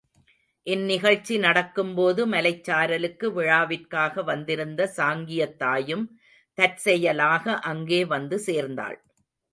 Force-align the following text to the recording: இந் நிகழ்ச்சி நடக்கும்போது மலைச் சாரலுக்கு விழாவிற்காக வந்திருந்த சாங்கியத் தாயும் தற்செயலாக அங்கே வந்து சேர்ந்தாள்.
இந் 0.67 0.83
நிகழ்ச்சி 0.83 1.37
நடக்கும்போது 1.37 2.21
மலைச் 2.27 2.63
சாரலுக்கு 2.63 3.27
விழாவிற்காக 3.31 4.23
வந்திருந்த 4.23 4.91
சாங்கியத் 4.97 5.55
தாயும் 5.55 6.05
தற்செயலாக 6.57 7.59
அங்கே 7.65 8.05
வந்து 8.05 8.39
சேர்ந்தாள். 8.39 8.97